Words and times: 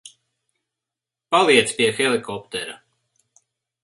Paliec 1.35 1.73
pie 1.81 1.89
helikoptera. 1.99 2.75